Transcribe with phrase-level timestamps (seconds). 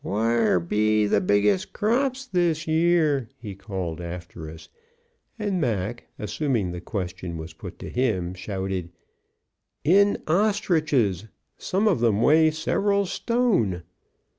[0.03, 4.67] "Whar be th' biggest crops this year?" he called after us;
[5.37, 8.89] and Mac, assuming the question was put to him, shouted,
[9.83, 11.27] "In ostriches.
[11.59, 13.83] Some of them weigh several stone."